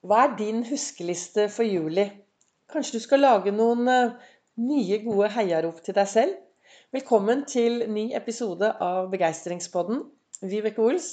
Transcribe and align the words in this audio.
Hva 0.00 0.22
er 0.24 0.30
din 0.38 0.62
huskeliste 0.64 1.42
for 1.52 1.68
juli? 1.68 2.06
Kanskje 2.72 2.96
du 2.96 3.02
skal 3.04 3.20
lage 3.20 3.52
noen 3.52 3.88
eh, 3.92 4.14
nye, 4.64 4.96
gode 5.04 5.28
heiarop 5.34 5.82
til 5.84 5.92
deg 5.98 6.08
selv? 6.08 6.38
Velkommen 6.96 7.42
til 7.44 7.82
ny 7.92 8.06
episode 8.16 8.70
av 8.80 9.10
Begeistringspodden. 9.12 10.00
Vibeke 10.40 10.80
Ols. 10.86 11.10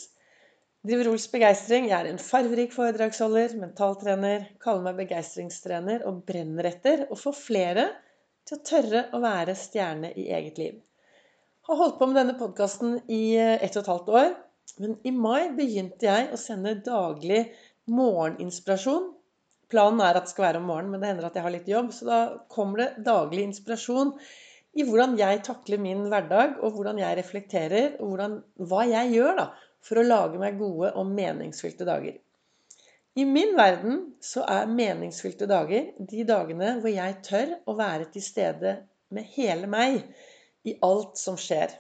Driver 0.88 1.12
Ols 1.12 1.28
Begeistring. 1.34 1.89
Jeg 1.92 1.97
er 1.97 2.08
en 2.13 2.23
farverik 2.29 2.71
foredragsholder, 2.78 3.58
mentaltrener, 3.60 4.47
kaller 4.63 4.88
meg 4.88 5.04
begeistringstrener 5.04 6.08
og 6.08 6.24
brenner 6.32 6.72
etter 6.72 7.10
å 7.12 7.20
få 7.20 7.36
flere 7.36 7.90
til 8.48 8.56
å 8.56 8.66
tørre 8.72 9.06
å 9.12 9.20
være 9.20 9.60
stjerne 9.68 10.16
i 10.16 10.30
eget 10.40 10.64
liv. 10.64 10.80
Har 11.68 11.84
holdt 11.84 12.00
på 12.00 12.08
med 12.08 12.22
denne 12.22 12.40
podkasten 12.40 13.02
i 13.12 13.36
eh, 13.36 13.58
ett 13.60 13.76
og 13.76 13.84
et 13.84 13.96
halvt 13.98 14.14
år. 14.16 14.36
Men 14.80 14.96
i 15.04 15.12
mai 15.12 15.50
begynte 15.58 16.08
jeg 16.08 16.32
å 16.32 16.40
sende 16.40 16.80
daglig 16.86 17.50
morgeninspirasjon. 17.92 19.14
Planen 19.72 20.04
er 20.04 20.16
at 20.16 20.28
det 20.28 20.32
skal 20.32 20.48
være 20.48 20.62
om 20.62 20.70
morgenen, 20.70 20.94
men 20.94 21.04
det 21.04 21.09
hender 21.12 21.28
at 21.28 21.38
jeg 21.38 21.45
har 21.45 21.54
litt 21.54 21.72
jobb. 21.72 21.90
Så 21.95 22.08
da 22.08 22.20
kommer 22.52 22.84
det 22.84 23.05
daglig 23.08 23.48
inspirasjon 23.50 24.14
i 24.78 24.86
hvordan 24.88 25.18
jeg 25.20 25.41
takler 25.48 25.82
min 25.82 26.05
hverdag, 26.12 26.59
og 26.62 26.78
hvordan 26.78 27.02
jeg 27.02 27.18
reflekterer, 27.20 27.98
og 28.00 28.14
hvordan, 28.14 28.38
hva 28.70 28.86
jeg 28.88 29.16
gjør 29.18 29.42
da, 29.42 29.50
for 29.84 30.00
å 30.00 30.05
lage 30.05 30.40
meg 30.42 30.59
gode 30.59 30.94
og 30.94 31.12
meningsfylte 31.12 31.88
dager. 31.88 32.20
I 33.18 33.26
min 33.26 33.55
verden 33.58 34.02
så 34.22 34.44
er 34.45 34.70
meningsfylte 34.70 35.48
dager 35.50 35.88
de 35.98 36.26
dagene 36.28 36.76
hvor 36.84 36.92
jeg 36.94 37.16
tør 37.26 37.56
å 37.66 37.73
være 37.80 38.12
til 38.14 38.22
stede 38.22 38.76
med 39.09 39.26
hele 39.34 39.70
meg 39.72 40.04
i 40.67 40.76
alt 40.86 41.17
som 41.17 41.40
skjer. 41.40 41.73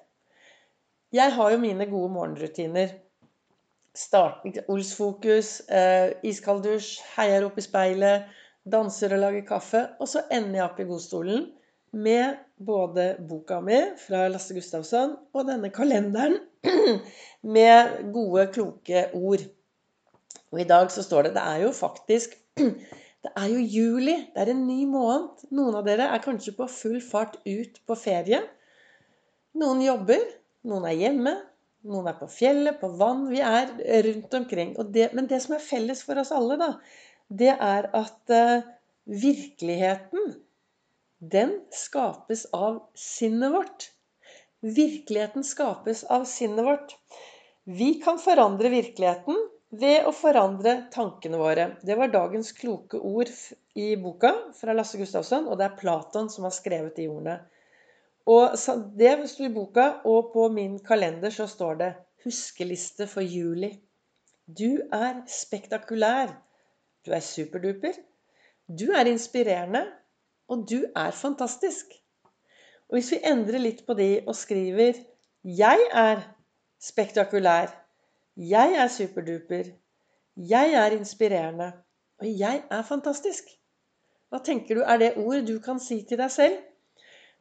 Jeg 1.13 1.35
har 1.37 1.53
jo 1.53 1.59
mine 1.61 1.85
gode 1.91 2.09
morgenrutiner 2.15 2.95
start, 3.97 4.45
Olsfokus, 4.69 5.61
eh, 5.69 6.13
iskald 6.29 6.63
dusj, 6.65 6.99
heier 7.15 7.47
opp 7.47 7.57
i 7.57 7.65
speilet, 7.65 8.27
danser 8.67 9.15
og 9.15 9.23
lager 9.23 9.45
kaffe. 9.47 9.83
Og 9.99 10.09
så 10.11 10.23
ender 10.31 10.59
jeg 10.59 10.65
opp 10.67 10.81
i 10.81 10.87
godstolen 10.89 11.47
med 11.97 12.37
både 12.59 13.15
boka 13.29 13.59
mi 13.63 13.79
fra 14.01 14.27
Lasse 14.29 14.53
Gustavsson 14.53 15.15
og 15.33 15.47
denne 15.47 15.71
kalenderen 15.73 16.37
med 17.55 18.11
gode, 18.13 18.47
kloke 18.53 19.07
ord. 19.17 19.45
Og 20.51 20.61
i 20.61 20.67
dag 20.67 20.91
så 20.91 21.03
står 21.03 21.27
det 21.27 21.35
Det 21.35 21.43
er 21.43 21.63
jo 21.65 21.73
faktisk 21.75 22.37
Det 23.25 23.31
er 23.35 23.47
jo 23.49 23.59
juli. 23.59 24.13
Det 24.31 24.39
er 24.39 24.51
en 24.53 24.67
ny 24.67 24.85
måned. 24.87 25.47
Noen 25.51 25.75
av 25.75 25.87
dere 25.87 26.05
er 26.13 26.21
kanskje 26.23 26.53
på 26.55 26.67
full 26.71 26.99
fart 27.03 27.35
ut 27.43 27.79
på 27.89 27.95
ferie. 27.97 28.39
Noen 29.57 29.81
jobber. 29.83 30.21
Noen 30.69 30.85
er 30.87 30.95
hjemme. 30.95 31.33
Noen 31.87 32.09
er 32.11 32.17
på 32.19 32.27
fjellet, 32.31 32.79
på 32.81 32.89
vann. 32.99 33.27
Vi 33.31 33.39
er 33.43 33.71
rundt 34.07 34.33
omkring. 34.39 34.73
Det, 34.93 35.11
men 35.15 35.29
det 35.29 35.39
som 35.43 35.55
er 35.55 35.63
felles 35.63 36.03
for 36.03 36.19
oss 36.19 36.33
alle, 36.35 36.57
da, 36.59 36.71
det 37.27 37.53
er 37.53 37.89
at 37.95 38.33
uh, 38.33 38.67
virkeligheten, 39.07 40.33
den 41.17 41.53
skapes 41.73 42.45
av 42.53 42.81
sinnet 42.99 43.53
vårt. 43.55 43.89
Virkeligheten 44.61 45.45
skapes 45.47 46.03
av 46.03 46.27
sinnet 46.29 46.65
vårt. 46.65 46.97
Vi 47.63 47.93
kan 48.03 48.19
forandre 48.19 48.69
virkeligheten 48.73 49.39
ved 49.69 50.05
å 50.07 50.13
forandre 50.15 50.77
tankene 50.93 51.39
våre. 51.39 51.71
Det 51.83 51.97
var 51.99 52.11
dagens 52.13 52.51
kloke 52.55 52.99
ord 52.99 53.31
i 53.75 53.95
boka 53.99 54.33
fra 54.55 54.75
Lasse 54.75 54.99
Gustavsson, 54.99 55.47
og 55.47 55.59
det 55.59 55.67
er 55.67 55.79
Platon 55.79 56.29
som 56.31 56.47
har 56.47 56.55
skrevet 56.55 56.95
de 56.95 57.09
ordene. 57.11 57.41
Og 58.27 58.57
Det 58.99 59.29
sto 59.29 59.43
i 59.43 59.53
boka, 59.53 59.91
og 60.03 60.31
på 60.33 60.47
min 60.51 60.79
kalender 60.79 61.29
så 61.29 61.47
står 61.47 61.73
det 61.73 61.93
'Huskeliste 62.23 63.07
for 63.07 63.21
juli'. 63.21 63.77
Du 64.47 64.81
er 64.91 65.21
spektakulær. 65.27 66.27
Du 67.05 67.11
er 67.11 67.19
superduper. 67.19 67.93
Du 68.79 68.91
er 68.91 69.05
inspirerende. 69.05 69.85
Og 70.47 70.67
du 70.69 70.83
er 70.95 71.11
fantastisk. 71.11 71.85
Og 72.89 72.95
hvis 72.95 73.11
vi 73.11 73.17
endrer 73.23 73.59
litt 73.59 73.85
på 73.87 73.93
de 73.93 74.23
og 74.27 74.35
skriver 74.35 74.93
'Jeg 75.43 75.79
er 75.91 76.21
spektakulær', 76.79 77.75
'Jeg 78.37 78.73
er 78.73 78.87
superduper', 78.87 79.71
'Jeg 80.35 80.73
er 80.73 80.91
inspirerende', 80.99 81.71
og 82.19 82.27
'Jeg 82.27 82.63
er 82.71 82.81
fantastisk', 82.81 83.57
hva 84.29 84.39
tenker 84.43 84.75
du 84.75 84.81
er 84.81 84.97
det 84.97 85.13
ord 85.17 85.45
du 85.47 85.59
kan 85.59 85.79
si 85.79 86.05
til 86.09 86.17
deg 86.17 86.31
selv? 86.31 86.57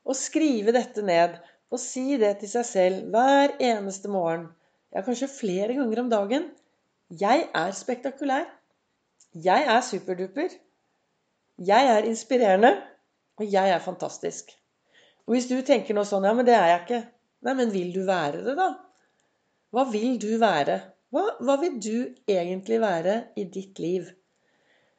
Å 0.07 0.15
skrive 0.15 0.75
dette 0.75 1.03
ned 1.03 1.35
og 1.73 1.83
si 1.83 2.15
det 2.21 2.37
til 2.41 2.51
seg 2.51 2.67
selv 2.69 3.09
hver 3.11 3.57
eneste 3.59 4.11
morgen, 4.11 4.47
ja, 4.95 5.03
kanskje 5.03 5.29
flere 5.29 5.75
ganger 5.77 6.05
om 6.05 6.13
dagen 6.13 6.47
Jeg 7.11 7.49
er 7.55 7.75
spektakulær. 7.75 8.47
Jeg 9.45 9.67
er 9.71 9.83
superduper. 9.85 10.55
Jeg 11.59 11.91
er 11.93 12.09
inspirerende. 12.09 12.73
Og 13.37 13.47
jeg 13.53 13.71
er 13.71 13.83
fantastisk. 13.85 14.51
Og 15.27 15.37
hvis 15.37 15.47
du 15.51 15.59
tenker 15.67 15.95
noe 15.95 16.09
sånn 16.09 16.27
Ja, 16.27 16.33
men 16.35 16.47
det 16.49 16.57
er 16.57 16.71
jeg 16.73 16.83
ikke. 16.85 17.01
Nei, 17.47 17.55
men 17.61 17.71
vil 17.75 17.93
du 17.95 18.03
være 18.09 18.43
det, 18.47 18.57
da? 18.59 18.71
Hva 19.75 19.85
vil 19.93 20.17
du 20.23 20.33
være? 20.41 20.81
Hva, 21.15 21.27
hva 21.45 21.59
vil 21.61 21.77
du 21.83 21.97
egentlig 22.27 22.81
være 22.83 23.17
i 23.39 23.45
ditt 23.45 23.79
liv? 23.83 24.09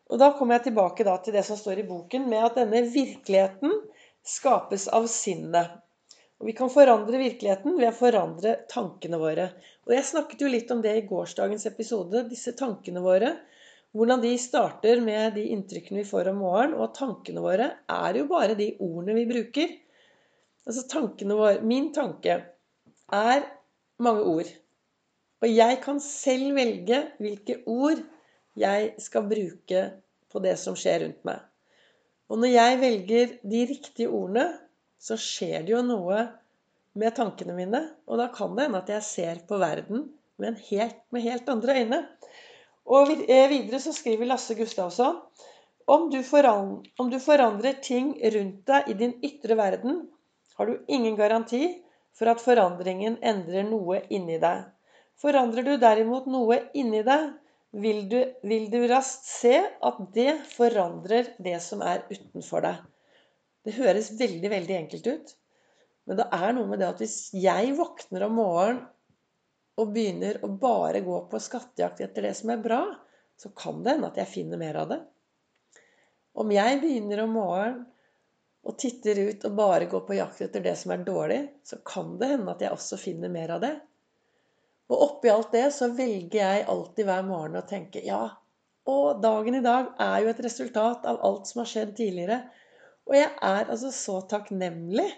Og 0.08 0.22
da 0.22 0.32
kommer 0.38 0.58
jeg 0.58 0.70
tilbake 0.70 1.04
til 1.04 1.36
det 1.36 1.44
som 1.44 1.60
står 1.60 1.82
i 1.82 1.88
boken, 1.88 2.30
med 2.32 2.46
at 2.46 2.60
denne 2.62 2.86
virkeligheten 2.94 3.74
skapes 4.28 4.88
av 4.94 5.08
sinnet. 5.12 5.78
Og 6.38 6.50
vi 6.50 6.54
kan 6.54 6.70
forandre 6.70 7.18
virkeligheten 7.18 7.80
ved 7.80 7.90
å 7.90 7.98
forandre 7.98 8.54
tankene 8.70 9.18
våre. 9.22 9.48
Og 9.88 9.96
jeg 9.96 10.06
snakket 10.12 10.44
jo 10.44 10.52
litt 10.52 10.72
om 10.74 10.84
det 10.84 10.94
i 11.00 11.06
gårsdagens 11.10 11.66
episode, 11.70 12.28
disse 12.30 12.54
tankene 12.60 13.02
våre. 13.02 13.32
Hvordan 13.98 14.22
de 14.22 14.36
starter 14.38 15.02
med 15.02 15.34
de 15.40 15.48
inntrykkene 15.56 16.04
vi 16.04 16.10
får 16.10 16.30
om 16.34 16.44
morgenen. 16.44 16.78
Og 16.78 16.94
tankene 16.98 17.42
våre 17.42 17.72
er 17.90 18.20
jo 18.20 18.28
bare 18.30 18.58
de 18.60 18.70
ordene 18.78 19.18
vi 19.18 19.26
bruker. 19.32 19.74
Altså 20.68 20.86
tankene 20.92 21.40
våre 21.40 21.66
Min 21.66 21.90
tanke 21.96 22.38
er 23.18 23.48
mange 24.04 24.28
ord. 24.30 24.54
Og 25.42 25.50
jeg 25.50 25.82
kan 25.82 26.00
selv 26.04 26.54
velge 26.58 27.02
hvilke 27.22 27.62
ord 27.70 28.04
jeg 28.58 28.94
skal 29.02 29.26
bruke 29.30 29.84
på 30.28 30.42
det 30.44 30.58
som 30.62 30.78
skjer 30.78 31.06
rundt 31.06 31.24
meg. 31.26 31.42
Og 32.28 32.42
når 32.42 32.52
jeg 32.52 32.80
velger 32.82 33.34
de 33.48 33.64
riktige 33.70 34.10
ordene, 34.12 34.48
så 35.00 35.16
skjer 35.20 35.64
det 35.64 35.74
jo 35.76 35.84
noe 35.86 36.26
med 36.98 37.16
tankene 37.16 37.56
mine. 37.56 37.82
Og 38.10 38.20
da 38.20 38.28
kan 38.34 38.56
det 38.58 38.68
hende 38.68 38.82
at 38.82 38.92
jeg 38.92 39.06
ser 39.08 39.44
på 39.48 39.60
verden 39.62 40.08
med 40.42 40.60
helt, 40.70 41.00
med 41.14 41.24
helt 41.24 41.50
andre 41.50 41.78
øyne. 41.82 42.02
Og 42.88 43.12
eh, 43.16 43.48
videre 43.52 43.80
så 43.84 43.94
skriver 43.96 44.30
Lasse 44.30 44.56
Gustavsson 44.58 45.22
om 45.88 46.10
du, 46.12 46.20
forandrer, 46.24 46.92
om 47.00 47.10
du 47.12 47.20
forandrer 47.24 47.78
ting 47.84 48.12
rundt 48.34 48.64
deg 48.68 48.90
i 48.92 48.96
din 49.00 49.14
ytre 49.24 49.56
verden, 49.56 50.02
har 50.60 50.68
du 50.68 50.82
ingen 50.92 51.16
garanti 51.16 51.62
for 52.18 52.28
at 52.28 52.44
forandringen 52.44 53.16
endrer 53.24 53.64
noe 53.64 54.02
inni 54.12 54.36
deg. 54.42 54.66
Forandrer 55.22 55.64
du 55.64 55.78
derimot 55.80 56.28
noe 56.28 56.60
inni 56.76 57.06
deg, 57.08 57.30
vil 57.72 58.06
du, 58.10 58.20
vil 58.48 58.70
du 58.72 58.80
raskt 58.88 59.26
se 59.28 59.56
at 59.60 59.98
det 60.16 60.34
forandrer 60.54 61.34
det 61.44 61.58
som 61.64 61.84
er 61.86 62.06
utenfor 62.10 62.64
deg. 62.66 62.86
Det 63.68 63.76
høres 63.76 64.14
veldig, 64.20 64.50
veldig 64.54 64.78
enkelt 64.78 65.10
ut. 65.12 65.34
Men 66.08 66.22
det 66.22 66.28
er 66.38 66.54
noe 66.56 66.70
med 66.70 66.80
det 66.80 66.88
at 66.88 67.02
hvis 67.04 67.18
jeg 67.36 67.74
våkner 67.76 68.28
om 68.30 68.38
morgenen 68.40 68.86
og 69.78 69.92
begynner 69.94 70.40
å 70.42 70.50
bare 70.58 71.04
gå 71.06 71.18
på 71.30 71.42
skattejakt 71.44 72.00
etter 72.02 72.26
det 72.26 72.34
som 72.40 72.50
er 72.54 72.64
bra, 72.64 72.82
så 73.38 73.52
kan 73.54 73.84
det 73.84 73.94
hende 73.94 74.10
at 74.10 74.18
jeg 74.18 74.32
finner 74.32 74.62
mer 74.62 74.80
av 74.82 74.90
det. 74.90 75.02
Om 76.38 76.54
jeg 76.54 76.80
begynner 76.82 77.22
om 77.26 77.36
morgenen 77.38 77.84
og 78.68 78.76
titter 78.82 79.20
ut 79.30 79.46
og 79.48 79.60
bare 79.60 79.88
går 79.92 80.02
på 80.08 80.18
jakt 80.18 80.42
etter 80.44 80.64
det 80.64 80.74
som 80.80 80.92
er 80.96 81.06
dårlig, 81.08 81.40
så 81.64 81.78
kan 81.88 82.16
det 82.20 82.32
hende 82.34 82.52
at 82.52 82.64
jeg 82.64 82.74
også 82.74 83.00
finner 83.00 83.32
mer 83.32 83.54
av 83.56 83.62
det. 83.64 83.76
Og 84.88 85.02
oppi 85.04 85.32
alt 85.32 85.52
det 85.56 85.68
så 85.76 85.90
velger 85.96 86.40
jeg 86.40 86.68
alltid 86.72 87.08
hver 87.10 87.26
morgen 87.28 87.60
å 87.60 87.66
tenke 87.68 88.04
ja, 88.06 88.22
og 88.88 89.20
dagen 89.24 89.58
i 89.58 89.64
dag 89.64 89.90
er 90.00 90.22
jo 90.24 90.32
et 90.32 90.44
resultat 90.46 91.08
av 91.12 91.20
alt 91.28 91.50
som 91.50 91.62
har 91.62 91.70
skjedd 91.70 91.92
tidligere. 91.98 92.40
Og 93.08 93.18
jeg 93.18 93.32
er 93.44 93.68
altså 93.68 93.92
så 93.92 94.22
takknemlig 94.32 95.10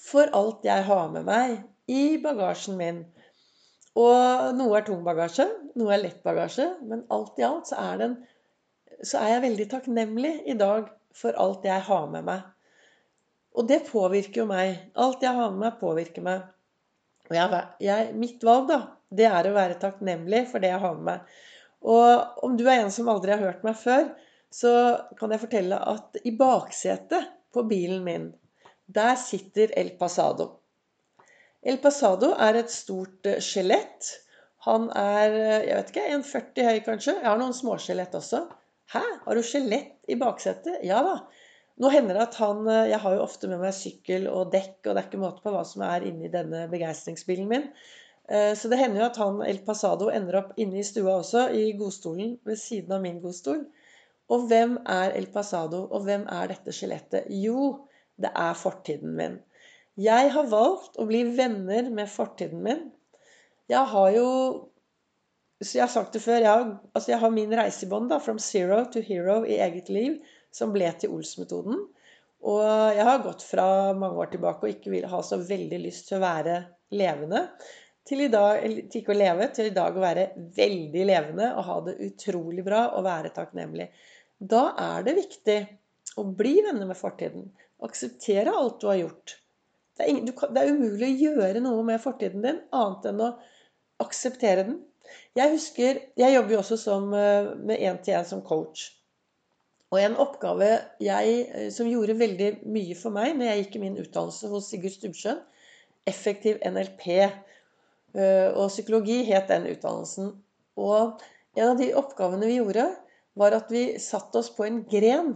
for 0.00 0.30
alt 0.36 0.66
jeg 0.66 0.86
har 0.86 1.10
med 1.10 1.26
meg 1.26 1.56
i 1.90 2.16
bagasjen 2.22 2.78
min. 2.78 3.02
Og 3.98 4.54
noe 4.58 4.78
er 4.78 4.86
tung 4.86 5.02
bagasje, 5.06 5.46
noe 5.78 5.94
er 5.94 6.02
lett 6.02 6.22
bagasje, 6.26 6.66
men 6.86 7.04
alt 7.14 7.38
i 7.38 7.46
alt 7.46 7.70
så 7.70 7.78
er, 7.82 8.00
den, 8.02 8.16
så 9.02 9.20
er 9.22 9.36
jeg 9.36 9.44
veldig 9.48 9.68
takknemlig 9.74 10.34
i 10.50 10.56
dag 10.58 10.90
for 11.14 11.38
alt 11.38 11.66
jeg 11.66 11.86
har 11.88 12.08
med 12.10 12.26
meg. 12.26 12.42
Og 13.54 13.68
det 13.70 13.84
påvirker 13.86 14.42
jo 14.42 14.48
meg. 14.50 14.90
Alt 14.98 15.22
jeg 15.22 15.34
har 15.34 15.50
med 15.54 15.62
meg, 15.62 15.78
påvirker 15.82 16.26
meg. 16.26 16.46
Og 17.30 17.36
jeg, 17.36 17.64
jeg, 17.84 18.12
mitt 18.20 18.44
valg, 18.44 18.68
da, 18.68 18.80
det 19.14 19.26
er 19.30 19.48
å 19.48 19.54
være 19.56 19.80
takknemlig 19.80 20.44
for 20.50 20.62
det 20.62 20.72
jeg 20.74 20.82
har 20.82 20.96
med 20.98 21.08
meg. 21.08 21.36
Og 21.84 22.44
om 22.46 22.56
du 22.56 22.64
er 22.66 22.82
en 22.82 22.92
som 22.92 23.08
aldri 23.12 23.34
har 23.34 23.44
hørt 23.44 23.64
meg 23.66 23.76
før, 23.76 24.08
så 24.54 24.72
kan 25.18 25.32
jeg 25.34 25.42
fortelle 25.42 25.78
at 25.92 26.20
i 26.24 26.32
baksetet 26.38 27.30
på 27.54 27.64
bilen 27.68 28.04
min, 28.06 28.28
der 28.86 29.16
sitter 29.20 29.72
El 29.76 29.94
Pasado. 30.00 30.50
El 31.64 31.80
Pasado 31.80 32.34
er 32.44 32.60
et 32.60 32.72
stort 32.72 33.26
eh, 33.28 33.40
skjelett. 33.42 34.10
Han 34.66 34.90
er 35.00 35.32
eh, 35.32 35.66
jeg 35.70 35.78
vet 35.78 35.92
ikke, 35.92 36.08
1,40 36.18 36.68
høy 36.68 36.82
kanskje. 36.84 37.16
Jeg 37.16 37.28
har 37.30 37.40
noen 37.40 37.56
småskjelett 37.56 38.16
også. 38.20 38.44
'Hæ, 38.92 39.02
har 39.24 39.34
du 39.34 39.42
skjelett 39.42 40.12
i 40.12 40.16
baksetet?' 40.20 40.84
Ja 40.84 41.00
da. 41.06 41.14
Nå 41.82 41.90
hender 41.90 42.14
det 42.14 42.26
at 42.28 42.38
han 42.38 42.66
eh, 42.70 42.90
Jeg 42.92 43.02
har 43.02 43.16
jo 43.16 43.24
ofte 43.24 43.50
med 43.50 43.62
meg 43.62 43.74
sykkel 43.76 44.28
og 44.30 44.52
dekk, 44.54 44.76
og 44.86 44.90
det 44.92 45.00
er 45.00 45.08
ikke 45.08 45.22
måte 45.22 45.44
på 45.44 45.52
hva 45.54 45.64
som 45.66 45.84
er 45.86 46.06
inni 46.08 46.30
denne 46.32 46.66
begeistringsbilen 46.70 47.48
min. 47.50 47.64
Eh, 48.28 48.52
så 48.58 48.70
det 48.70 48.78
hender 48.80 49.02
jo 49.02 49.08
at 49.08 49.22
han 49.22 49.40
El 49.46 49.62
Pasado 49.66 50.10
ender 50.12 50.40
opp 50.42 50.52
inne 50.60 50.80
i 50.80 50.86
stua 50.86 51.18
også, 51.20 51.48
i 51.50 51.72
godstolen 51.78 52.36
ved 52.46 52.60
siden 52.60 52.94
av 52.96 53.02
min 53.04 53.18
godstol. 53.24 53.64
Og 54.32 54.46
hvem 54.50 54.78
er 54.88 55.16
El 55.18 55.26
Pasado, 55.32 55.82
og 55.90 56.06
hvem 56.06 56.28
er 56.32 56.52
dette 56.54 56.72
skjelettet? 56.72 57.26
Jo, 57.42 57.88
det 58.16 58.30
er 58.30 58.54
fortiden 58.56 59.16
min. 59.18 59.40
Jeg 60.00 60.30
har 60.34 60.46
valgt 60.50 60.96
å 60.98 61.06
bli 61.06 61.22
venner 61.36 61.90
med 61.94 62.10
fortiden 62.10 62.62
min. 62.64 62.86
Jeg 63.70 63.84
har 63.90 64.14
jo 64.14 64.30
så 65.62 65.78
jeg 65.78 65.84
har 65.84 65.92
sagt 65.92 66.16
det 66.16 66.20
før, 66.24 66.42
jeg 66.42 66.50
har, 66.50 66.64
altså 66.92 67.12
jeg 67.12 67.20
har 67.22 67.30
min 67.32 67.52
reisebånd 67.56 68.10
da, 68.10 68.18
from 68.20 68.40
zero 68.42 68.82
to 68.92 69.00
hero 69.04 69.44
i 69.46 69.60
eget 69.64 69.88
liv, 69.88 70.18
som 70.54 70.72
ble 70.74 70.88
til 70.98 71.14
Ols-metoden. 71.14 71.80
Og 72.44 72.64
jeg 72.94 73.06
har 73.08 73.22
gått 73.24 73.44
fra 73.46 73.66
mange 73.96 74.20
år 74.20 74.32
tilbake 74.34 74.66
og 74.66 74.74
ikke 74.74 74.92
vil 74.92 75.06
ha 75.10 75.22
så 75.24 75.38
veldig 75.40 75.80
lyst 75.80 76.10
til 76.10 76.18
å 76.18 76.24
være 76.24 76.58
levende, 76.94 77.46
til, 78.04 78.26
dag, 78.28 78.60
til 78.92 79.00
ikke 79.00 79.14
å 79.14 79.16
leve, 79.16 79.48
til 79.56 79.70
i 79.70 79.74
dag 79.74 79.94
å 79.96 80.02
være 80.02 80.26
veldig 80.56 81.06
levende 81.08 81.46
og 81.56 81.64
ha 81.70 81.78
det 81.86 81.94
utrolig 82.04 82.64
bra 82.66 82.82
og 82.98 83.06
være 83.06 83.32
takknemlig. 83.32 83.88
Da 84.36 84.66
er 84.76 85.06
det 85.06 85.16
viktig 85.22 85.56
å 86.20 86.26
bli 86.36 86.58
venner 86.66 86.90
med 86.90 87.00
fortiden. 87.00 87.48
Akseptere 87.84 88.52
alt 88.52 88.76
du 88.82 88.90
har 88.90 89.00
gjort. 89.00 89.38
Det 89.96 90.04
er, 90.04 90.10
ingen, 90.12 90.28
du, 90.28 90.34
det 90.36 90.60
er 90.60 90.74
umulig 90.74 91.08
å 91.08 91.16
gjøre 91.30 91.64
noe 91.64 91.86
med 91.86 92.02
fortiden 92.02 92.44
din 92.44 92.60
annet 92.76 93.08
enn 93.08 93.24
å 93.24 93.32
akseptere 94.04 94.66
den, 94.66 94.82
jeg 95.36 95.52
husker 95.52 95.98
Jeg 96.16 96.34
jobber 96.34 96.54
jo 96.54 96.60
også 96.62 96.76
som, 96.80 97.12
eh, 97.14 97.54
med 97.56 97.80
én-til-én 97.80 98.24
som 98.24 98.42
coach. 98.42 98.92
Og 99.92 100.00
en 100.00 100.16
oppgave 100.22 100.68
jeg, 101.02 101.34
eh, 101.54 101.70
som 101.74 101.88
gjorde 101.90 102.16
veldig 102.18 102.50
mye 102.74 102.96
for 102.98 103.14
meg 103.14 103.36
når 103.36 103.50
jeg 103.50 103.62
gikk 103.62 103.76
i 103.78 103.82
min 103.84 103.98
utdannelse 104.00 104.50
hos 104.52 104.70
Sigurd 104.70 104.96
Stubbsjøen 104.96 105.42
Effektiv 106.08 106.58
NLP 106.68 107.06
eh, 107.14 108.50
og 108.52 108.68
psykologi 108.68 109.22
het 109.30 109.48
den 109.48 109.70
utdannelsen. 109.70 110.34
Og 110.76 111.22
en 111.56 111.70
av 111.70 111.78
de 111.80 111.94
oppgavene 111.96 112.50
vi 112.50 112.58
gjorde, 112.58 112.90
var 113.40 113.56
at 113.56 113.72
vi 113.72 113.86
satte 114.02 114.42
oss 114.42 114.50
på 114.52 114.66
en 114.66 114.82
gren. 114.90 115.32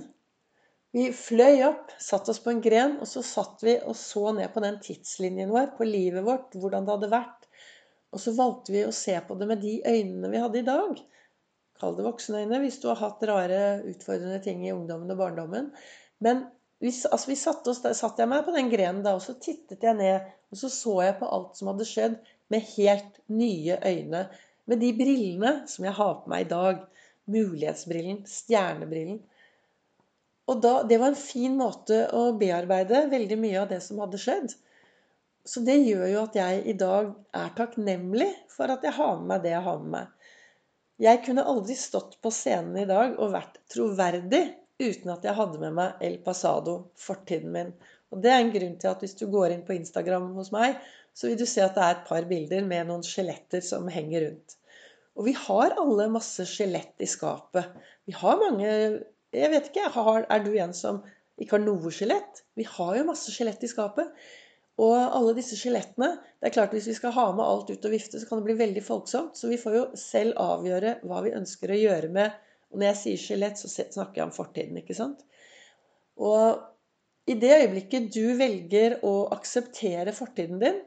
Vi 0.93 1.07
fløy 1.17 1.63
opp, 1.65 1.95
satte 2.03 2.35
oss 2.35 2.43
på 2.45 2.53
en 2.53 2.61
gren, 2.65 2.99
og 3.01 3.09
så 3.09 3.25
satt 3.25 3.65
vi 3.65 3.79
og 3.81 3.97
så 3.97 4.35
ned 4.37 4.53
på 4.53 4.61
den 4.65 4.77
tidslinjen 4.85 5.55
vår, 5.55 5.73
på 5.79 5.89
livet 5.89 6.27
vårt, 6.27 6.53
hvordan 6.61 6.85
det 6.85 6.95
hadde 6.97 7.13
vært 7.17 7.49
og 8.15 8.23
så 8.23 8.33
valgte 8.37 8.75
vi 8.75 8.85
å 8.87 8.95
se 8.95 9.15
på 9.27 9.37
det 9.39 9.49
med 9.51 9.63
de 9.63 9.79
øynene 9.85 10.31
vi 10.33 10.43
hadde 10.43 10.61
i 10.63 10.67
dag. 10.67 11.01
Kall 11.79 11.97
det 11.99 12.07
voksenøyne 12.07 12.61
hvis 12.65 12.81
du 12.83 12.89
har 12.91 13.01
hatt 13.01 13.23
rare, 13.29 13.61
utfordrende 13.87 14.41
ting 14.45 14.65
i 14.67 14.75
ungdommen 14.75 15.11
og 15.15 15.21
barndommen. 15.21 15.71
Men 16.25 16.47
hvis, 16.83 17.05
altså 17.07 17.33
vi 17.33 17.39
satt, 17.39 17.67
oss, 17.71 17.83
satt 17.99 18.21
jeg 18.21 18.31
meg 18.31 18.45
på 18.47 18.55
den 18.55 18.71
grenen 18.73 19.05
da, 19.07 19.15
og 19.19 19.23
så 19.25 19.37
tittet 19.43 19.83
jeg 19.83 19.99
ned. 19.99 20.29
Og 20.51 20.61
så 20.61 20.71
så 20.73 20.95
jeg 21.05 21.17
på 21.21 21.31
alt 21.37 21.59
som 21.59 21.71
hadde 21.73 21.87
skjedd, 21.89 22.21
med 22.49 22.69
helt 22.75 23.19
nye 23.31 23.79
øyne. 23.85 24.23
Med 24.69 24.81
de 24.83 24.93
brillene 24.97 25.53
som 25.71 25.87
jeg 25.89 25.97
har 25.99 26.15
på 26.23 26.31
meg 26.33 26.47
i 26.47 26.53
dag. 26.53 26.87
Mulighetsbrillen, 27.29 28.23
stjernebrillen. 28.29 29.19
Og 30.49 30.63
da, 30.65 30.79
det 30.89 30.97
var 31.01 31.13
en 31.13 31.21
fin 31.21 31.59
måte 31.59 32.07
å 32.17 32.31
bearbeide 32.41 33.05
veldig 33.13 33.37
mye 33.41 33.59
av 33.63 33.69
det 33.73 33.83
som 33.85 34.01
hadde 34.01 34.21
skjedd. 34.23 34.55
Så 35.49 35.61
det 35.65 35.77
gjør 35.81 36.07
jo 36.09 36.23
at 36.23 36.37
jeg 36.37 36.63
i 36.69 36.77
dag 36.77 37.11
er 37.37 37.53
takknemlig 37.57 38.31
for 38.53 38.73
at 38.73 38.85
jeg 38.85 38.97
har 38.97 39.19
med 39.19 39.29
meg 39.33 39.45
det 39.45 39.53
jeg 39.55 39.65
har 39.67 39.83
med 39.83 39.93
meg. 39.97 40.15
Jeg 40.99 41.21
kunne 41.23 41.47
aldri 41.47 41.77
stått 41.79 42.17
på 42.23 42.31
scenen 42.35 42.75
i 42.83 42.89
dag 42.89 43.19
og 43.23 43.31
vært 43.37 43.61
troverdig 43.71 44.43
uten 44.83 45.13
at 45.13 45.27
jeg 45.27 45.37
hadde 45.37 45.61
med 45.63 45.77
meg 45.77 46.01
El 46.03 46.17
Pasado, 46.25 46.79
fortiden 46.99 47.53
min. 47.55 47.71
Og 48.11 48.23
det 48.25 48.33
er 48.33 48.41
en 48.43 48.51
grunn 48.55 48.75
til 48.81 48.91
at 48.91 49.05
hvis 49.05 49.15
du 49.19 49.29
går 49.31 49.55
inn 49.55 49.63
på 49.67 49.77
Instagram 49.77 50.33
hos 50.39 50.51
meg, 50.55 50.79
så 51.15 51.29
vil 51.29 51.39
du 51.39 51.45
se 51.47 51.63
at 51.63 51.77
det 51.77 51.85
er 51.85 51.97
et 51.97 52.09
par 52.09 52.27
bilder 52.31 52.67
med 52.67 52.89
noen 52.89 53.05
skjeletter 53.07 53.63
som 53.65 53.87
henger 53.91 54.27
rundt. 54.27 54.57
Og 55.19 55.27
vi 55.27 55.35
har 55.39 55.77
alle 55.83 56.09
masse 56.15 56.47
skjelett 56.47 57.03
i 57.03 57.11
skapet. 57.11 57.67
Vi 58.07 58.15
har 58.19 58.43
mange 58.43 58.69
Jeg 59.35 59.51
vet 59.53 59.67
ikke, 59.69 59.91
er 60.25 60.45
du 60.45 60.53
en 60.57 60.73
som 60.73 61.03
ikke 61.39 61.59
har 61.59 61.65
noe 61.65 61.91
skjelett? 61.93 62.43
Vi 62.57 62.65
har 62.67 62.95
jo 62.97 63.09
masse 63.11 63.31
skjelett 63.35 63.63
i 63.63 63.71
skapet. 63.71 64.09
Og 64.79 64.95
alle 64.95 65.35
disse 65.35 65.57
skjelettene 65.59 66.13
Det 66.39 66.49
er 66.49 66.55
klart 66.55 66.75
hvis 66.77 66.87
vi 66.87 66.95
skal 66.95 67.15
ha 67.17 67.25
med 67.35 67.43
alt 67.43 67.71
ut 67.73 67.87
og 67.89 67.95
vifte, 67.95 68.21
så 68.21 68.29
kan 68.29 68.39
det 68.39 68.47
bli 68.47 68.59
veldig 68.61 68.83
folksomt. 68.87 69.35
Så 69.35 69.51
vi 69.51 69.59
får 69.59 69.75
jo 69.75 69.85
selv 69.99 70.39
avgjøre 70.39 71.01
hva 71.09 71.23
vi 71.25 71.35
ønsker 71.35 71.73
å 71.75 71.81
gjøre 71.81 72.13
med 72.15 72.37
Og 72.71 72.79
når 72.79 72.91
jeg 72.91 73.01
sier 73.03 73.23
skjelett, 73.23 73.59
så 73.59 73.71
snakker 73.73 74.21
jeg 74.21 74.27
om 74.29 74.35
fortiden, 74.35 74.77
ikke 74.77 74.95
sant? 74.95 75.23
Og 76.21 76.61
i 77.29 77.37
det 77.41 77.55
øyeblikket 77.63 78.11
du 78.13 78.35
velger 78.37 78.99
å 79.05 79.29
akseptere 79.33 80.13
fortiden 80.17 80.61
din, 80.61 80.83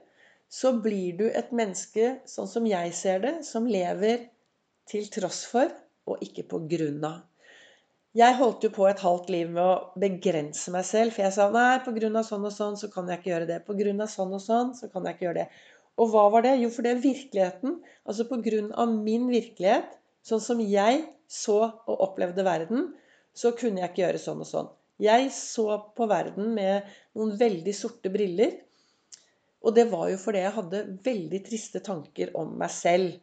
så 0.52 0.76
blir 0.84 1.18
du 1.18 1.26
et 1.30 1.50
menneske, 1.56 2.20
sånn 2.30 2.50
som 2.52 2.68
jeg 2.70 2.94
ser 2.98 3.22
det, 3.24 3.34
som 3.48 3.66
lever 3.66 4.28
til 4.90 5.10
tross 5.14 5.42
for 5.50 5.74
og 6.10 6.22
ikke 6.26 6.46
på 6.54 6.62
grunn 6.70 7.02
av. 7.08 7.22
Jeg 8.18 8.36
holdt 8.36 8.66
jo 8.66 8.70
på 8.76 8.84
et 8.90 9.00
halvt 9.00 9.30
liv 9.32 9.52
med 9.56 9.62
å 9.64 10.00
begrense 10.04 10.72
meg 10.74 10.84
selv. 10.84 11.14
For 11.16 11.24
jeg 11.24 11.36
sa 11.38 11.46
nei, 11.54 11.80
pga. 11.86 12.24
sånn 12.28 12.48
og 12.48 12.52
sånn 12.52 12.76
så 12.80 12.90
kan 12.92 13.08
jeg 13.08 13.22
ikke 13.22 13.32
gjøre 13.32 13.48
det. 13.48 13.60
Pga. 13.68 14.08
sånn 14.12 14.34
og 14.36 14.42
sånn 14.44 14.74
så 14.76 14.90
kan 14.92 15.06
jeg 15.08 15.16
ikke 15.16 15.26
gjøre 15.30 15.46
det. 15.46 15.62
Og 16.02 16.12
hva 16.12 16.26
var 16.34 16.44
det? 16.44 16.58
Jo, 16.60 16.70
for 16.74 16.84
det 16.84 16.92
er 16.92 17.06
virkeligheten. 17.06 17.78
Altså 18.04 18.28
pga. 18.28 18.86
min 18.92 19.30
virkelighet, 19.32 19.96
sånn 20.28 20.44
som 20.44 20.60
jeg 20.60 21.06
så 21.32 21.62
og 21.88 22.04
opplevde 22.10 22.44
verden, 22.44 22.92
så 23.34 23.54
kunne 23.56 23.80
jeg 23.80 23.94
ikke 23.94 24.04
gjøre 24.04 24.20
sånn 24.26 24.44
og 24.44 24.50
sånn. 24.50 24.70
Jeg 25.02 25.32
så 25.32 25.80
på 25.96 26.06
verden 26.12 26.52
med 26.54 26.92
noen 27.16 27.32
veldig 27.40 27.74
sorte 27.74 28.12
briller. 28.12 28.60
Og 29.64 29.72
det 29.78 29.88
var 29.88 30.10
jo 30.12 30.20
fordi 30.20 30.44
jeg 30.44 30.58
hadde 30.58 30.84
veldig 31.06 31.42
triste 31.48 31.80
tanker 31.86 32.36
om 32.36 32.58
meg 32.60 32.76
selv 32.76 33.16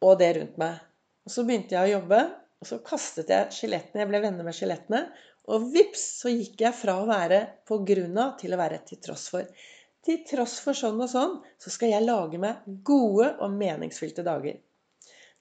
og 0.00 0.16
det 0.22 0.32
rundt 0.38 0.56
meg. 0.62 0.80
Og 1.26 1.36
så 1.36 1.44
begynte 1.44 1.76
jeg 1.76 1.84
å 1.84 1.94
jobbe, 1.98 2.24
og 2.62 2.68
så 2.68 2.78
kastet 2.84 3.30
jeg 3.32 3.52
skjelettene. 3.52 4.02
Jeg 4.02 4.10
ble 4.10 4.20
venner 4.24 4.46
med 4.46 4.56
skjelettene. 4.56 5.02
Og 5.52 5.68
vips, 5.74 6.04
så 6.22 6.32
gikk 6.32 6.64
jeg 6.64 6.74
fra 6.74 6.96
å 7.02 7.08
være 7.08 7.42
på 7.68 7.78
grunn 7.86 8.16
av 8.18 8.34
til 8.40 8.54
å 8.54 8.60
være 8.60 8.80
til 8.88 9.00
tross 9.02 9.28
for. 9.30 9.46
Til 10.06 10.22
tross 10.26 10.56
for 10.62 10.78
sånn 10.78 11.02
og 11.02 11.10
sånn, 11.10 11.36
så 11.62 11.72
skal 11.74 11.92
jeg 11.92 12.06
lage 12.06 12.40
meg 12.42 12.64
gode 12.86 13.32
og 13.42 13.54
meningsfylte 13.54 14.24
dager. 14.26 14.58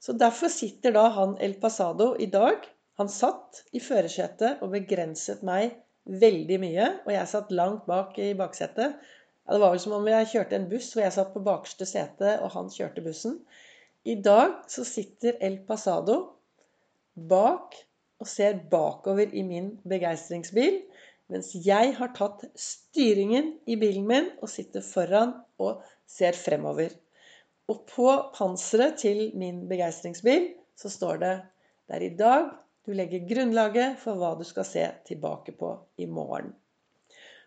Så 0.01 0.13
derfor 0.19 0.51
sitter 0.53 0.93
da 0.93 1.07
han 1.15 1.37
El 1.41 1.55
Pasado 1.61 2.11
i 2.21 2.27
dag. 2.29 2.67
Han 2.99 3.09
satt 3.11 3.63
i 3.73 3.81
førersetet 3.81 4.61
og 4.61 4.75
begrenset 4.75 5.41
meg 5.47 5.79
veldig 6.05 6.59
mye. 6.61 6.91
Og 7.07 7.15
jeg 7.15 7.31
satt 7.31 7.55
langt 7.55 7.87
bak 7.89 8.19
i 8.21 8.33
baksetet. 8.37 8.99
Det 9.45 9.61
var 9.61 9.71
vel 9.71 9.81
som 9.81 9.95
om 9.97 10.07
jeg 10.09 10.31
kjørte 10.33 10.59
en 10.59 10.69
buss 10.69 10.91
hvor 10.93 11.05
jeg 11.05 11.15
satt 11.15 11.33
på 11.33 11.43
bakerste 11.45 11.87
sete, 11.89 12.37
og 12.41 12.53
han 12.57 12.69
kjørte 12.73 13.03
bussen. 13.05 13.39
I 14.05 14.19
dag 14.21 14.65
så 14.69 14.85
sitter 14.85 15.37
El 15.41 15.61
Pasado 15.65 16.34
bak 17.15 17.75
og 18.21 18.27
ser 18.29 18.59
bakover 18.71 19.31
i 19.33 19.43
min 19.43 19.73
begeistringsbil, 19.87 20.81
mens 21.31 21.51
jeg 21.65 21.95
har 21.97 22.11
tatt 22.15 22.43
styringen 22.59 23.55
i 23.65 23.77
bilen 23.81 24.05
min 24.07 24.29
og 24.41 24.51
sitter 24.51 24.83
foran 24.85 25.33
og 25.61 25.81
ser 26.09 26.37
fremover. 26.37 26.93
Og 27.71 27.81
på 27.89 28.09
panseret 28.35 28.99
til 29.01 29.31
min 29.37 29.65
begeistringsbil 29.69 30.51
så 30.77 30.91
står 30.91 31.21
det 31.23 31.33
det 31.85 31.97
er 31.97 32.05
i 32.05 32.13
dag 32.17 32.45
du 32.85 32.93
legger 32.93 33.25
grunnlaget 33.25 33.97
for 34.01 34.17
hva 34.19 34.35
du 34.37 34.43
skal 34.45 34.65
se 34.67 34.85
tilbake 35.07 35.55
på 35.57 35.71
i 35.97 36.05
morgen. 36.05 36.51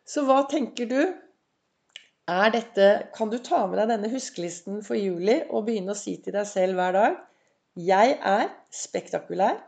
Så 0.02 0.24
hva 0.26 0.42
tenker 0.50 0.88
du? 0.90 1.00
Er 2.28 2.50
dette, 2.52 2.88
kan 3.14 3.30
du 3.30 3.38
ta 3.40 3.62
med 3.68 3.78
deg 3.80 3.92
denne 3.92 4.10
huskelisten 4.12 4.82
for 4.84 4.98
juli 4.98 5.38
og 5.48 5.64
begynne 5.68 5.94
å 5.94 5.98
si 5.98 6.18
til 6.24 6.34
deg 6.36 6.48
selv 6.48 6.76
hver 6.76 6.96
dag 6.96 7.20
jeg 7.78 8.16
er 8.26 8.48
spektakulær. 8.74 9.60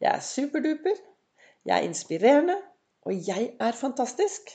Jeg 0.00 0.10
er 0.12 0.24
superduper. 0.24 0.98
Jeg 1.64 1.76
er 1.78 1.86
inspirerende. 1.88 2.56
Og 3.08 3.16
jeg 3.16 3.54
er 3.60 3.72
fantastisk. 3.76 4.50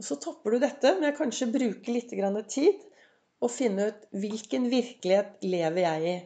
Og 0.00 0.06
så 0.08 0.16
topper 0.16 0.56
du 0.56 0.62
dette 0.62 0.94
med 0.96 1.12
å 1.12 1.18
kanskje 1.18 1.50
bruke 1.52 1.92
litt 1.92 2.14
tid 2.48 2.86
og 3.40 3.52
finne 3.52 3.90
ut 3.90 4.06
hvilken 4.16 4.68
virkelighet 4.72 5.44
lever 5.44 5.82
jeg 5.84 6.06
i. 6.08 6.16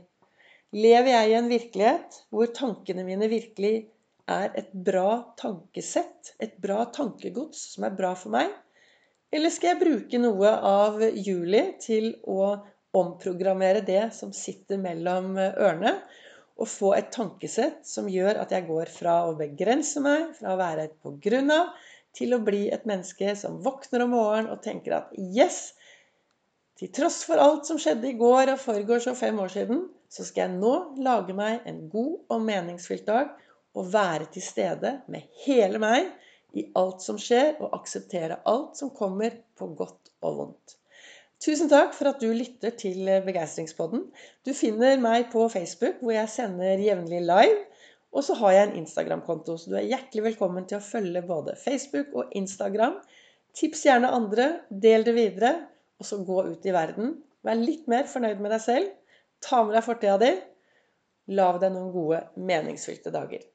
Lever 0.74 1.10
jeg 1.10 1.30
i 1.30 1.34
en 1.38 1.50
virkelighet 1.50 2.20
hvor 2.34 2.50
tankene 2.54 3.04
mine 3.06 3.26
virkelig 3.30 3.88
er 4.30 4.54
et 4.54 4.70
bra 4.72 5.34
tankesett, 5.38 6.34
et 6.38 6.54
bra 6.58 6.86
tankegods 6.94 7.74
som 7.74 7.86
er 7.86 7.98
bra 7.98 8.14
for 8.18 8.34
meg? 8.34 8.50
Eller 9.34 9.50
skal 9.50 9.72
jeg 9.72 9.82
bruke 9.82 10.22
noe 10.22 10.54
av 10.70 11.02
juli 11.18 11.64
til 11.82 12.12
å 12.30 12.54
omprogrammere 12.94 13.82
det 13.84 14.06
som 14.16 14.32
sitter 14.34 14.80
mellom 14.80 15.34
ørene, 15.38 15.96
og 16.54 16.70
få 16.70 16.92
et 16.94 17.10
tankesett 17.14 17.82
som 17.88 18.06
gjør 18.10 18.38
at 18.44 18.52
jeg 18.54 18.66
går 18.68 18.90
fra 18.92 19.24
å 19.26 19.34
begrense 19.38 19.98
meg, 20.02 20.28
fra 20.38 20.54
å 20.54 20.60
være 20.60 20.86
et 20.86 20.94
på 21.02 21.16
grunn 21.22 21.50
til 22.14 22.36
å 22.36 22.42
bli 22.46 22.68
et 22.70 22.84
menneske 22.86 23.34
som 23.38 23.58
våkner 23.64 24.04
om 24.04 24.14
morgenen 24.14 24.52
og 24.54 24.62
tenker 24.62 25.00
at 25.00 25.16
yes, 25.18 25.72
til 26.78 26.90
tross 26.94 27.20
for 27.26 27.42
alt 27.42 27.66
som 27.66 27.78
skjedde 27.78 28.10
i 28.10 28.18
går 28.18 28.52
og 28.52 28.62
forgårs 28.62 29.08
og 29.10 29.18
fem 29.18 29.38
år 29.42 29.50
siden, 29.50 29.84
så 30.10 30.26
skal 30.26 30.46
jeg 30.46 30.60
nå 30.60 30.74
lage 31.02 31.34
meg 31.34 31.66
en 31.70 31.84
god 31.90 32.34
og 32.34 32.46
meningsfylt 32.46 33.06
dag 33.06 33.34
og 33.74 33.90
være 33.90 34.28
til 34.34 34.42
stede 34.46 35.00
med 35.10 35.26
hele 35.44 35.80
meg 35.82 36.10
i 36.54 36.68
alt 36.78 37.02
som 37.02 37.18
skjer, 37.18 37.56
og 37.58 37.74
akseptere 37.74 38.38
alt 38.46 38.78
som 38.78 38.92
kommer, 38.94 39.40
på 39.58 39.72
godt 39.74 40.12
og 40.22 40.36
vondt. 40.38 40.76
Tusen 41.42 41.68
takk 41.68 41.92
for 41.96 42.08
at 42.12 42.22
du 42.22 42.30
lytter 42.32 42.72
til 42.78 43.08
Begeistringspodden. 43.26 44.06
Du 44.46 44.52
finner 44.56 45.00
meg 45.02 45.28
på 45.32 45.48
Facebook, 45.52 45.98
hvor 46.00 46.14
jeg 46.14 46.30
sender 46.32 46.80
jevnlig 46.80 47.20
live. 47.26 47.64
Og 48.14 48.22
så 48.22 48.36
har 48.38 48.54
jeg 48.54 48.68
en 48.68 48.76
Instagram-konto, 48.84 49.56
så 49.58 49.72
du 49.72 49.76
er 49.80 49.88
hjertelig 49.90 50.22
velkommen 50.28 50.68
til 50.70 50.78
å 50.78 50.86
følge 50.86 51.24
både 51.26 51.56
Facebook 51.58 52.14
og 52.14 52.34
Instagram. 52.38 53.00
Tips 53.58 53.82
gjerne 53.88 54.12
andre, 54.14 54.46
del 54.70 55.04
det 55.06 55.16
videre, 55.18 55.50
og 55.98 56.06
så 56.06 56.20
gå 56.26 56.44
ut 56.46 56.66
i 56.66 56.74
verden. 56.74 57.16
Vær 57.44 57.58
litt 57.58 57.90
mer 57.90 58.06
fornøyd 58.10 58.40
med 58.42 58.54
deg 58.54 58.62
selv. 58.64 58.94
Ta 59.44 59.64
med 59.66 59.74
deg 59.76 59.84
fortida 59.86 60.16
di. 60.22 60.30
Lag 61.34 61.58
deg 61.60 61.74
noen 61.74 61.90
gode, 61.92 62.22
meningsfylte 62.38 63.12
dager. 63.14 63.44